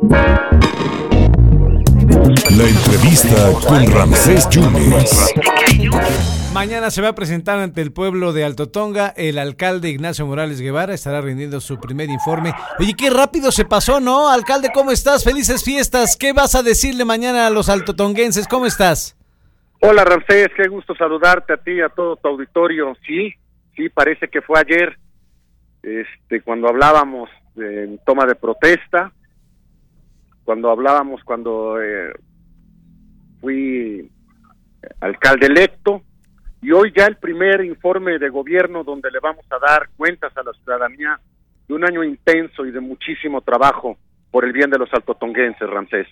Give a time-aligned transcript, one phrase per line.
[0.00, 0.14] La
[2.68, 3.34] entrevista
[3.66, 5.34] con Ramsés Yunes.
[6.54, 10.60] Mañana se va a presentar ante el pueblo de Alto Tonga el alcalde Ignacio Morales
[10.60, 12.52] Guevara, estará rindiendo su primer informe.
[12.78, 14.30] Oye, qué rápido se pasó, ¿no?
[14.30, 15.24] Alcalde, ¿cómo estás?
[15.24, 16.16] Felices fiestas.
[16.16, 18.46] ¿Qué vas a decirle mañana a los altotonguenses?
[18.46, 19.16] ¿Cómo estás?
[19.80, 22.96] Hola Ramsés, qué gusto saludarte a ti y a todo tu auditorio.
[23.04, 23.34] Sí,
[23.74, 24.96] sí, parece que fue ayer,
[25.82, 29.12] este, cuando hablábamos en toma de protesta,
[30.48, 32.10] cuando hablábamos cuando eh,
[33.38, 34.10] fui
[34.98, 36.00] alcalde electo
[36.62, 40.42] y hoy ya el primer informe de gobierno donde le vamos a dar cuentas a
[40.42, 41.20] la ciudadanía
[41.68, 43.98] de un año intenso y de muchísimo trabajo
[44.30, 46.06] por el bien de los altotonguenses, Ramsés.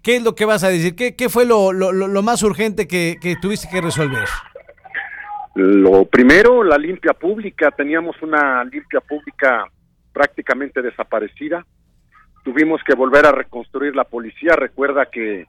[0.00, 0.94] ¿Qué es lo que vas a decir?
[0.94, 4.28] ¿Qué, qué fue lo, lo, lo, más urgente que, que tuviste que resolver?
[5.56, 7.72] Lo primero, la limpia pública.
[7.72, 9.64] Teníamos una limpia pública
[10.12, 11.66] prácticamente desaparecida.
[12.42, 14.54] Tuvimos que volver a reconstruir la policía.
[14.56, 15.46] Recuerda que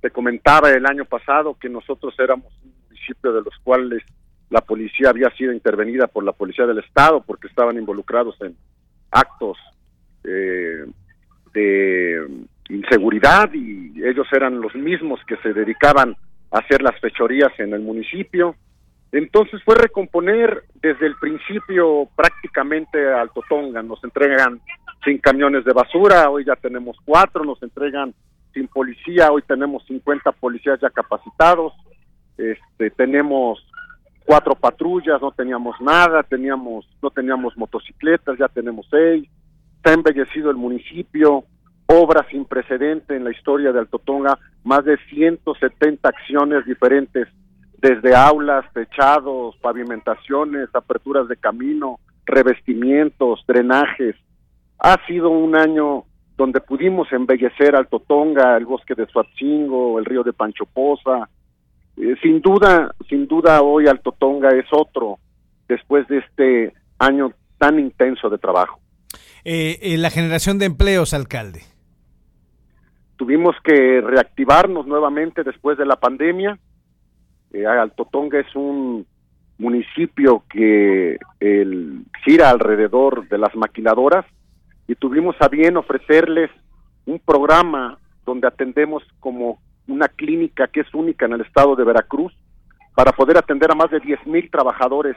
[0.00, 4.02] te comentaba el año pasado que nosotros éramos un municipio de los cuales
[4.50, 8.56] la policía había sido intervenida por la policía del Estado porque estaban involucrados en
[9.10, 9.58] actos
[10.24, 10.84] eh,
[11.52, 12.26] de
[12.68, 16.16] inseguridad y ellos eran los mismos que se dedicaban
[16.50, 18.56] a hacer las fechorías en el municipio.
[19.12, 23.82] Entonces fue recomponer desde el principio prácticamente Alto Tonga.
[23.82, 24.60] Nos entregan
[25.06, 28.12] sin camiones de basura, hoy ya tenemos cuatro, nos entregan
[28.52, 31.72] sin policía, hoy tenemos 50 policías ya capacitados,
[32.36, 33.64] este, tenemos
[34.24, 39.28] cuatro patrullas, no teníamos nada, teníamos, no teníamos motocicletas, ya tenemos seis,
[39.76, 41.44] está embellecido el municipio,
[41.86, 47.28] obra sin precedente en la historia de Alto Tonga, más de 170 acciones diferentes,
[47.78, 54.16] desde aulas, techados, pavimentaciones, aperturas de camino, revestimientos, drenajes.
[54.78, 56.04] Ha sido un año
[56.36, 61.28] donde pudimos embellecer Alto Tonga, el bosque de Suatzingo, el río de Panchopoza.
[61.96, 65.18] Eh, sin duda, sin duda hoy Alto Tonga es otro
[65.66, 68.80] después de este año tan intenso de trabajo.
[69.44, 71.62] Eh, eh, la generación de empleos, alcalde
[73.16, 76.58] tuvimos que reactivarnos nuevamente después de la pandemia.
[77.52, 79.06] Eh, Alto Tonga es un
[79.58, 84.26] municipio que el, gira alrededor de las maquiladoras
[84.88, 86.50] y tuvimos a bien ofrecerles
[87.04, 92.32] un programa donde atendemos como una clínica que es única en el estado de Veracruz
[92.94, 95.16] para poder atender a más de 10 mil trabajadores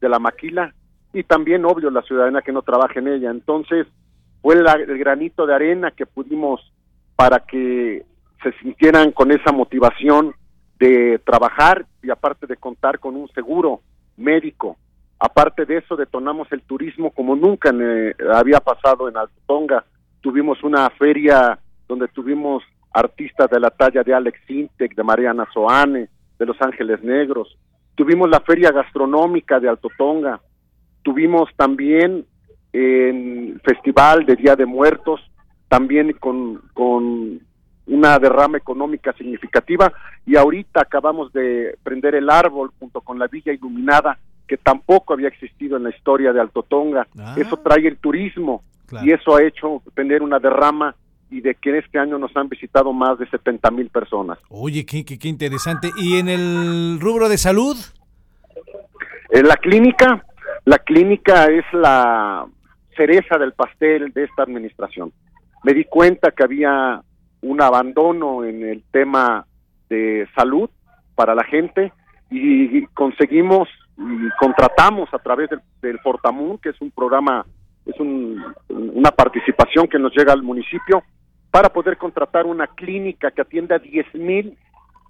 [0.00, 0.74] de la maquila
[1.12, 3.30] y también, obvio, la ciudadanía que no trabaja en ella.
[3.30, 3.86] Entonces,
[4.42, 6.60] fue el granito de arena que pudimos
[7.16, 8.04] para que
[8.42, 10.34] se sintieran con esa motivación
[10.78, 13.80] de trabajar y aparte de contar con un seguro
[14.16, 14.76] médico.
[15.20, 17.72] Aparte de eso, detonamos el turismo como nunca
[18.34, 19.84] había pasado en Altonga.
[20.20, 21.58] Tuvimos una feria
[21.88, 22.62] donde tuvimos
[22.92, 26.08] artistas de la talla de Alex Intec, de Mariana Soane,
[26.38, 27.56] de Los Ángeles Negros.
[27.96, 30.40] Tuvimos la feria gastronómica de Alto Tonga.
[31.02, 32.24] Tuvimos también
[32.72, 35.20] el festival de Día de Muertos
[35.68, 37.40] también con, con
[37.86, 39.92] una derrama económica significativa
[40.26, 44.18] y ahorita acabamos de prender el árbol junto con la villa iluminada
[44.48, 47.06] que tampoco había existido en la historia de Alto Tonga.
[47.18, 47.36] Ah.
[47.36, 48.62] Eso trae el turismo
[49.02, 50.96] y eso ha hecho tener una derrama
[51.30, 54.38] y de que este año nos han visitado más de 70 mil personas.
[54.48, 55.90] Oye, qué, qué, qué interesante.
[55.98, 57.76] ¿Y en el rubro de salud?
[59.30, 60.24] En la clínica,
[60.64, 62.46] la clínica es la
[62.96, 65.12] cereza del pastel de esta administración
[65.62, 67.02] me di cuenta que había
[67.42, 69.46] un abandono en el tema
[69.88, 70.70] de salud
[71.14, 71.92] para la gente
[72.30, 77.44] y conseguimos y contratamos a través del, del Fortamun, que es un programa,
[77.84, 81.02] es un, una participación que nos llega al municipio,
[81.50, 84.56] para poder contratar una clínica que atienda a 10 mil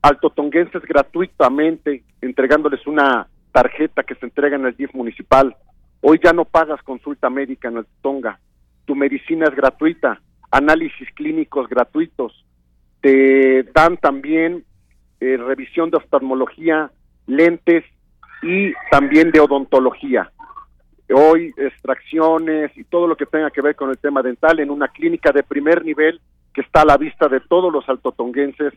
[0.03, 5.57] altotonguenses gratuitamente, entregándoles una tarjeta que se entrega en el DIF municipal.
[6.01, 8.39] Hoy ya no pagas consulta médica en el Tonga,
[8.87, 10.21] tu medicina es gratuita,
[10.51, 12.45] análisis clínicos gratuitos,
[13.01, 14.65] te dan también
[15.21, 16.91] eh, revisión de oftalmología,
[17.27, 17.85] lentes
[18.43, 20.31] y también de odontología.
[21.13, 24.89] Hoy extracciones y todo lo que tenga que ver con el tema dental en una
[24.89, 26.21] clínica de primer nivel
[26.53, 28.75] que está a la vista de todos los altotonguenses.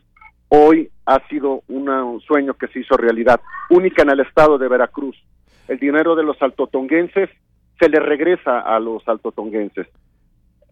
[0.48, 5.16] Hoy ha sido un sueño que se hizo realidad, única en el estado de Veracruz.
[5.68, 7.30] El dinero de los altotonguenses
[7.78, 9.86] se le regresa a los altotonguenses.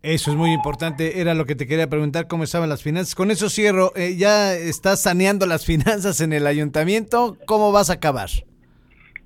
[0.03, 1.21] Eso es muy importante.
[1.21, 3.15] Era lo que te quería preguntar, cómo estaban las finanzas.
[3.15, 3.93] Con eso cierro.
[3.97, 7.37] Eh, ¿Ya estás saneando las finanzas en el ayuntamiento?
[7.47, 8.31] ¿Cómo vas a acabar?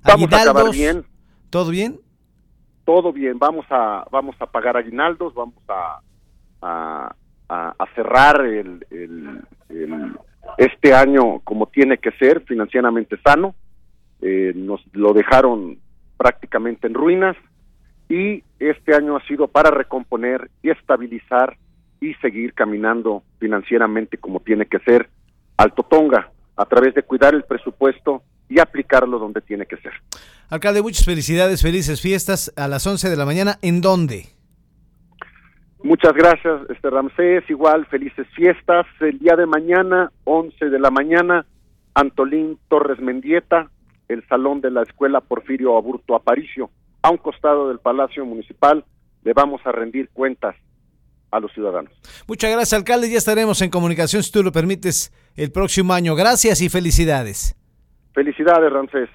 [0.05, 1.05] Vamos a acabar bien.
[1.49, 1.99] ¿Todo bien?
[2.85, 3.39] Todo bien.
[3.39, 6.01] Vamos a, vamos a pagar aguinaldos, vamos a,
[7.49, 8.85] a, cerrar el,
[10.57, 13.55] este año como tiene que ser, financieramente sano.
[14.21, 15.79] Eh, nos lo dejaron
[16.17, 17.35] prácticamente en ruinas
[18.07, 21.57] y este año ha sido para recomponer y estabilizar
[21.99, 25.09] y seguir caminando financieramente como tiene que ser
[25.57, 28.23] Alto Tonga a través de cuidar el presupuesto
[28.87, 29.93] donde tiene que ser.
[30.49, 33.57] Alcalde, muchas felicidades, felices fiestas a las 11 de la mañana.
[33.61, 34.27] ¿En dónde?
[35.83, 37.43] Muchas gracias, este Ramsés.
[37.49, 38.85] Igual, felices fiestas.
[38.99, 41.45] El día de mañana, 11 de la mañana,
[41.93, 43.69] Antolín Torres Mendieta,
[44.07, 46.69] el salón de la Escuela Porfirio Aburto Aparicio,
[47.01, 48.83] a un costado del Palacio Municipal.
[49.23, 50.55] Le vamos a rendir cuentas
[51.31, 51.91] a los ciudadanos.
[52.27, 53.09] Muchas gracias, alcalde.
[53.09, 56.15] Ya estaremos en comunicación, si tú lo permites, el próximo año.
[56.15, 57.55] Gracias y felicidades.
[58.15, 59.09] Felicidades, Ramsés.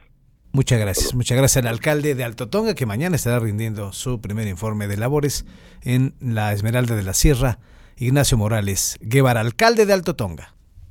[0.52, 1.14] Muchas gracias.
[1.14, 4.96] Muchas gracias al alcalde de Alto Tonga, que mañana estará rindiendo su primer informe de
[4.96, 5.46] labores
[5.82, 7.58] en la Esmeralda de la Sierra,
[7.96, 10.54] Ignacio Morales Guevara, alcalde de Alto Tonga.